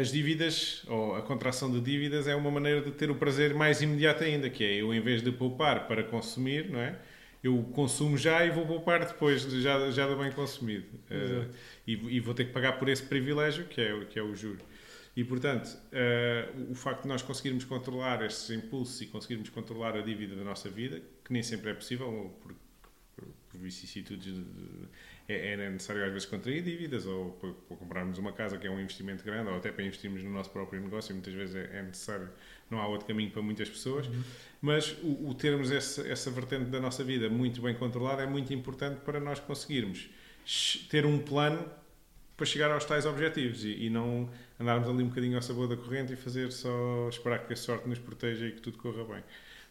As 0.00 0.10
dívidas, 0.10 0.82
ou 0.88 1.14
a 1.14 1.22
contração 1.22 1.70
de 1.70 1.80
dívidas, 1.80 2.26
é 2.26 2.34
uma 2.34 2.50
maneira 2.50 2.80
de 2.80 2.90
ter 2.90 3.10
o 3.10 3.14
prazer 3.14 3.54
mais 3.54 3.80
imediato 3.80 4.24
ainda, 4.24 4.50
que 4.50 4.64
é 4.64 4.74
eu, 4.74 4.92
em 4.92 5.00
vez 5.00 5.22
de 5.22 5.30
poupar 5.30 5.86
para 5.86 6.02
consumir, 6.02 6.68
não 6.68 6.80
é? 6.80 6.98
Eu 7.42 7.60
consumo 7.74 8.16
já 8.16 8.44
e 8.46 8.50
vou 8.50 8.64
poupar 8.64 9.04
depois, 9.04 9.42
já, 9.42 9.90
já 9.90 10.06
do 10.06 10.16
bem 10.16 10.30
consumido. 10.30 10.86
Uh, 11.10 11.52
e, 11.86 12.16
e, 12.16 12.20
vou 12.20 12.34
ter 12.34 12.44
que 12.44 12.52
pagar 12.52 12.78
por 12.78 12.88
esse 12.88 13.02
privilégio, 13.02 13.66
que 13.66 13.80
é, 13.80 14.04
que 14.04 14.18
é 14.18 14.22
o 14.22 14.34
juro. 14.34 14.60
E, 15.16 15.24
portanto, 15.24 15.66
uh, 15.66 16.70
o 16.70 16.74
facto 16.74 17.02
de 17.02 17.08
nós 17.08 17.20
conseguirmos 17.20 17.64
controlar 17.64 18.24
estes 18.24 18.50
impulsos 18.50 19.00
e 19.00 19.06
conseguirmos 19.06 19.48
controlar 19.50 19.96
a 19.96 20.00
dívida 20.00 20.36
da 20.36 20.44
nossa 20.44 20.70
vida, 20.70 21.02
que 21.24 21.32
nem 21.32 21.42
sempre 21.42 21.70
é 21.70 21.74
possível, 21.74 22.32
por, 22.40 22.54
por, 22.54 22.54
por 22.54 22.71
vicissitudes 23.62 24.34
de, 24.34 24.42
de, 24.42 24.88
é, 25.28 25.52
é, 25.52 25.70
necessário 25.70 26.04
às 26.04 26.12
vezes 26.12 26.26
contrair 26.26 26.62
dívidas 26.62 27.06
ou 27.06 27.30
para, 27.32 27.50
para, 27.52 27.76
comprarmos 27.76 28.18
uma 28.18 28.32
casa 28.32 28.58
que 28.58 28.66
é 28.66 28.70
um 28.70 28.80
investimento 28.80 29.24
grande 29.24 29.48
ou 29.48 29.56
até 29.56 29.70
para 29.70 29.84
investirmos 29.84 30.22
no 30.22 30.30
nosso 30.30 30.50
próprio 30.50 30.80
negócio, 30.80 31.14
muitas 31.14 31.32
vezes 31.32 31.54
é, 31.54 31.78
é 31.78 31.82
necessário, 31.82 32.28
não 32.70 32.80
há 32.80 32.86
outro 32.86 33.06
caminho 33.06 33.30
para 33.30 33.40
muitas 33.40 33.68
pessoas, 33.68 34.06
uhum. 34.06 34.22
mas 34.60 34.96
o, 35.02 35.28
o 35.28 35.34
termos 35.34 35.70
essa, 35.70 36.06
essa 36.06 36.30
vertente 36.30 36.66
da 36.66 36.80
nossa 36.80 37.02
vida 37.04 37.30
muito 37.30 37.62
bem 37.62 37.74
controlada 37.74 38.22
é 38.22 38.26
muito 38.26 38.52
importante 38.52 39.00
para 39.00 39.20
nós 39.20 39.40
conseguirmos 39.40 40.10
ter 40.90 41.06
um 41.06 41.18
plano 41.18 41.64
para 42.36 42.46
chegar 42.46 42.70
aos 42.70 42.84
tais 42.84 43.06
objetivos 43.06 43.64
e, 43.64 43.86
e, 43.86 43.90
não 43.90 44.28
andarmos 44.58 44.88
ali 44.88 45.02
um 45.02 45.08
bocadinho 45.08 45.36
ao 45.36 45.42
sabor 45.42 45.68
da 45.68 45.76
corrente 45.76 46.12
e 46.12 46.16
fazer 46.16 46.50
só 46.50 47.08
esperar 47.08 47.46
que 47.46 47.52
a 47.52 47.56
sorte 47.56 47.88
nos 47.88 47.98
proteja 47.98 48.46
e 48.46 48.52
que 48.52 48.60
tudo 48.60 48.78
corra 48.78 49.04
bem. 49.04 49.22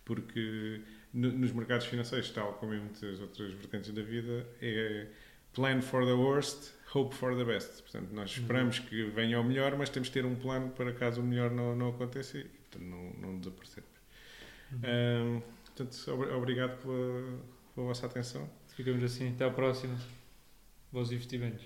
Porque 0.06 0.82
nos 1.14 1.52
mercados 1.52 1.86
financeiros, 1.86 2.30
tal 2.32 2.54
como 2.54 2.74
em 2.74 2.80
muitas 2.80 3.20
outras 3.20 3.54
vertentes 3.54 3.92
da 3.92 4.02
vida, 4.02 4.48
é 4.62 5.08
plan 5.54 5.82
for 5.82 6.06
the 6.06 6.14
worst, 6.14 6.72
hope 6.94 7.14
for 7.16 7.36
the 7.36 7.44
best. 7.44 7.82
Portanto, 7.84 8.12
nós 8.14 8.36
uhum. 8.36 8.42
esperamos 8.42 8.80
uhum. 8.80 8.86
que 8.86 9.04
venha 9.12 9.40
o 9.40 9.44
melhor, 9.44 9.78
mas 9.78 9.90
temos 9.90 10.08
de 10.08 10.14
ter 10.14 10.26
um 10.26 10.36
plano 10.36 10.70
para 10.72 10.94
caso 10.94 11.22
o 11.22 11.24
melhor 11.24 11.52
não, 11.52 11.76
não 11.76 11.90
aconteça 11.90 12.38
e, 12.38 12.50
não, 12.80 13.14
não 13.14 13.38
desaparecermos. 13.40 13.92
Uhum. 14.72 14.80
Um, 15.38 15.42
portanto, 15.66 16.12
ob 16.12 16.32
obrigado 16.34 16.82
pela, 16.82 17.40
pela 17.76 17.88
vossa 17.88 18.06
atenção. 18.06 18.50
Ficamos 18.76 19.04
assim. 19.04 19.34
Até 19.34 19.46
à 19.46 19.52
próxima. 19.52 19.98
Bons 20.92 21.12
investimentos. 21.12 21.66